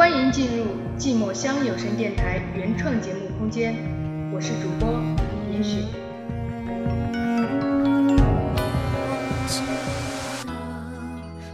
[0.00, 0.64] 欢迎进入
[0.98, 3.74] 寂寞乡有声电台原创节目空间，
[4.32, 4.98] 我是主播
[5.52, 5.84] 严雪。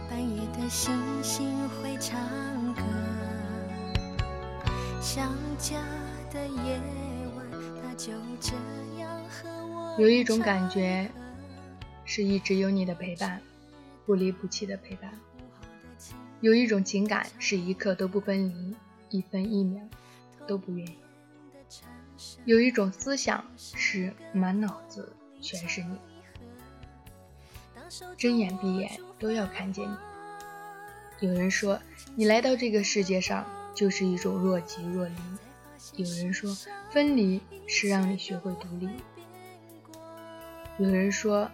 [0.09, 2.17] 半夜的星星会唱
[2.73, 2.81] 歌，
[5.01, 5.75] 想家
[6.31, 6.79] 的夜
[7.35, 7.45] 晚，
[7.83, 8.53] 它就这
[8.97, 9.93] 样和我。
[9.99, 11.11] 有一种感觉，
[12.05, 13.41] 是一直有你的陪伴，
[14.05, 15.11] 不离不弃的陪伴。
[16.39, 18.75] 有一种情感是一刻都不分离，
[19.09, 19.81] 一分一秒
[20.45, 20.97] 都不愿意。
[22.45, 25.97] 有一种思想是满脑子全是你，
[28.17, 31.27] 睁眼闭眼都要看见你。
[31.27, 31.79] 有人说
[32.15, 35.15] 你来到这个世界上就是一种若即若离，
[35.95, 36.55] 有人说
[36.91, 38.89] 分离是让你学会独立，
[40.77, 41.49] 有人说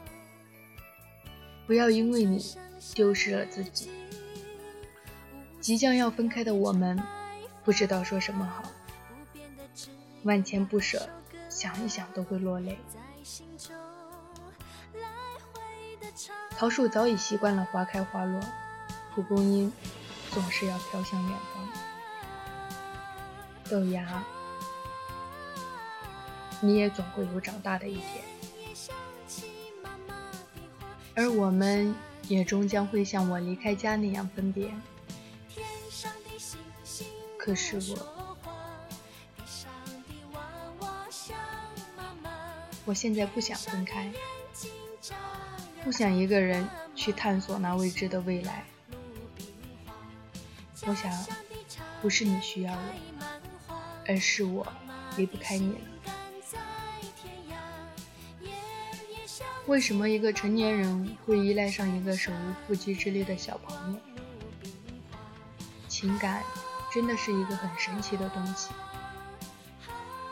[1.65, 2.45] 不要因为你
[2.93, 3.89] 丢失了自己。
[5.63, 7.01] 即将要分开的我们，
[7.63, 8.69] 不知道说什么好，
[10.23, 11.07] 万千不舍，
[11.47, 12.77] 想一想都会落泪。
[16.57, 18.41] 桃树早已习惯了花开花落，
[19.15, 19.71] 蒲公英
[20.31, 21.69] 总是要飘向远方。
[23.71, 24.21] 豆芽，
[26.59, 28.21] 你也总会有长大的一天，
[31.15, 31.95] 而我们
[32.27, 34.69] 也终将会像我离开家那样分别。
[37.45, 38.37] 可是我，
[42.85, 44.09] 我现在不想分开，
[45.83, 48.63] 不想一个人去探索那未知的未来。
[50.85, 51.11] 我想，
[52.01, 53.75] 不是你需要我，
[54.07, 54.65] 而是我
[55.17, 55.79] 离不开你了。
[59.65, 63.99] 为什么一个成年人会依赖上一个手无缚鸡之力的小朋友？
[65.89, 66.41] 情感。
[66.93, 68.69] 真的是一个很神奇的东西，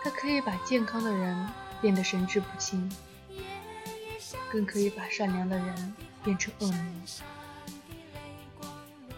[0.04, 1.50] 它可以把健康的人
[1.82, 2.88] 变得神志不清，
[4.52, 7.02] 更可以把善良的人变成恶魔。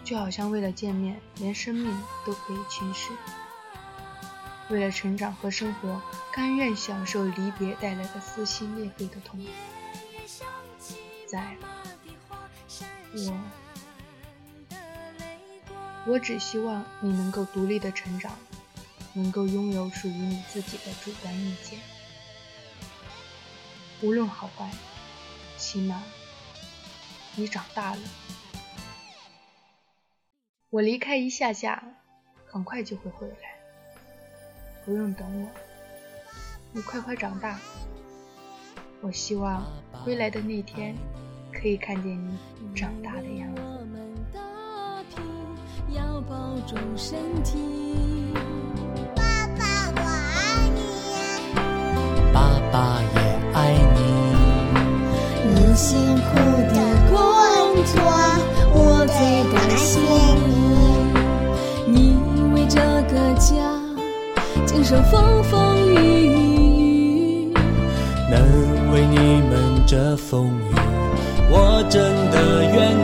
[0.02, 3.12] 就好像为了见面，连生命都可以轻视；
[4.70, 6.00] 为了成长和生活，
[6.32, 9.38] 甘愿享受离别带来的撕心裂肺的痛。
[11.26, 11.54] 在
[13.12, 13.63] 我。
[16.06, 18.36] 我只希望你能够独立的成长，
[19.14, 21.78] 能够拥有属于你自己的主观意见，
[24.02, 24.70] 无论好坏，
[25.56, 26.02] 起码
[27.36, 28.00] 你长大了。
[30.68, 31.82] 我离开一下下，
[32.46, 33.56] 很快就会回来，
[34.84, 35.48] 不用等我，
[36.72, 37.58] 你快快长大。
[39.00, 39.64] 我希望
[40.04, 40.94] 归来的那天，
[41.52, 43.73] 可以看见你长大的样子。
[45.96, 46.34] 要保
[46.66, 47.58] 重身体。
[49.14, 49.22] 爸
[49.56, 49.62] 爸，
[49.94, 50.36] 我爱
[50.74, 50.78] 你。
[52.32, 52.36] 爸
[52.72, 53.16] 爸也
[53.52, 53.58] 爱
[53.94, 53.98] 你。
[55.54, 56.30] 你辛苦
[56.74, 56.76] 的
[57.10, 57.14] 工
[57.84, 57.94] 作，
[58.74, 59.16] 我最
[59.52, 59.92] 感谢
[60.46, 60.48] 你。
[61.86, 61.94] 你
[62.54, 62.80] 为这
[63.12, 63.52] 个家
[64.66, 65.52] 经受风风
[65.86, 65.92] 雨
[67.50, 67.52] 雨，
[68.30, 68.34] 能
[68.92, 69.16] 为你
[69.48, 69.52] 们
[69.86, 70.74] 遮风雨，
[71.50, 73.03] 我真的愿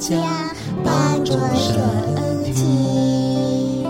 [0.00, 0.16] 家
[0.82, 3.84] 保重身体。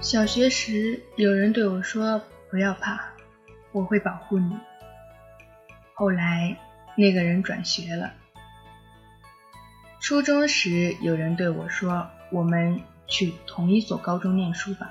[0.00, 3.00] 小学时，有人对我说：“不要怕，
[3.72, 4.56] 我会保护你。”
[5.92, 6.56] 后来，
[6.96, 8.12] 那个人转学了。
[10.06, 14.88] 初中时，有人对我说：“我们去同一所高中念书吧。”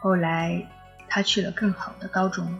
[0.00, 0.66] 后来，
[1.06, 2.58] 他去了更好的高中。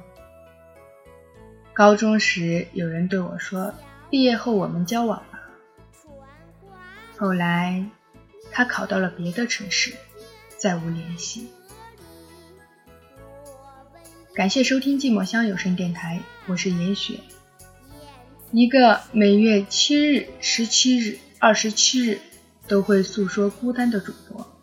[1.72, 3.72] 高中时，有人对我说
[4.10, 5.40] ：“毕业后我们交往吧。”
[7.16, 7.82] 后来，
[8.52, 9.94] 他考到了别的城市。
[10.58, 11.48] 再无联系。
[14.34, 16.18] 感谢收听《寂寞乡有声电台》，
[16.52, 17.18] 我是严雪，
[18.56, 22.20] 一个每月七日、十七日、二十七日
[22.68, 24.53] 都会诉说孤单的主播。